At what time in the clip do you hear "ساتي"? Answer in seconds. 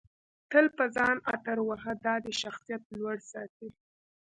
3.31-3.69